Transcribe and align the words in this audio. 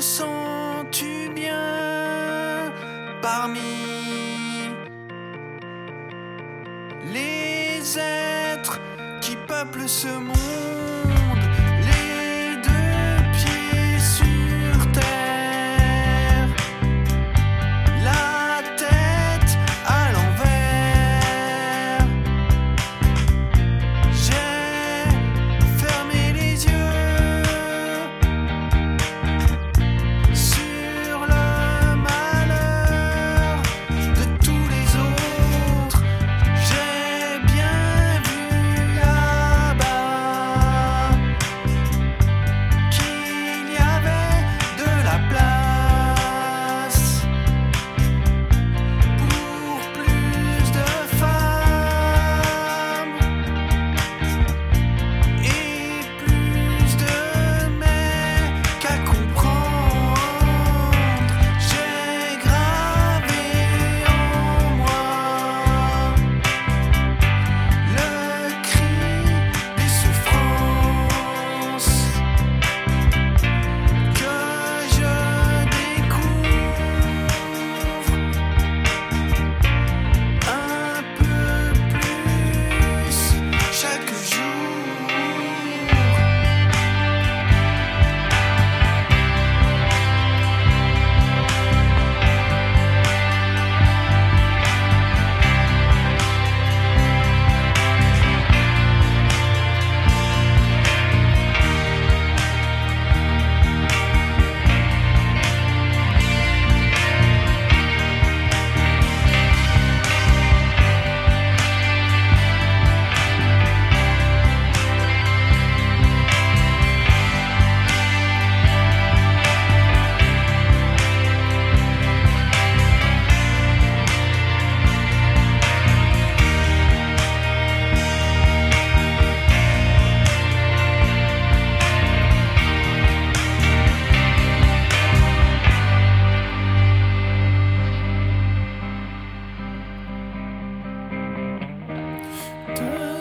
sens-tu 0.00 1.30
bien 1.34 2.72
parmi 3.20 3.60
les 7.12 7.98
êtres 7.98 8.80
qui 9.20 9.36
peuplent 9.46 9.88
ce 9.88 10.08
monde? 10.08 10.79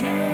true. 0.00 0.29